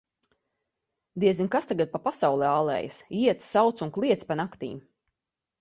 [1.23, 4.85] Diezin, kas tagad pa pasauli ālējas: iet, sauc un kliedz pa naktīm.